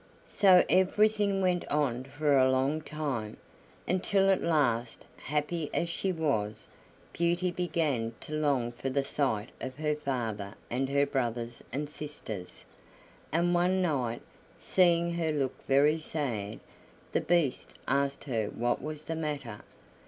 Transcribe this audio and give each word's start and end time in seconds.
So 0.25 0.65
everything 0.67 1.43
went 1.43 1.63
on 1.67 2.05
for 2.05 2.35
a 2.35 2.49
long 2.49 2.81
time, 2.81 3.37
until 3.87 4.31
at 4.31 4.41
last, 4.41 5.05
happy 5.17 5.69
as 5.75 5.89
she 5.89 6.11
was, 6.11 6.67
Beauty 7.13 7.51
began 7.51 8.15
to 8.21 8.33
long 8.33 8.71
for 8.71 8.89
the 8.89 9.03
sight 9.03 9.49
of 9.61 9.75
her 9.77 9.95
father 9.95 10.55
and 10.71 10.89
her 10.89 11.05
brothers 11.05 11.63
and 11.71 11.87
sisters; 11.87 12.65
and 13.31 13.53
one 13.53 13.79
night, 13.83 14.23
seeing 14.57 15.13
her 15.13 15.31
look 15.31 15.53
very 15.67 15.99
sad, 15.99 16.59
the 17.11 17.21
Beast 17.21 17.75
asked 17.87 18.23
her 18.23 18.47
what 18.47 18.81
was 18.81 19.05
the 19.05 19.15
matter. 19.15 19.61